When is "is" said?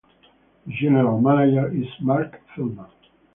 1.71-1.85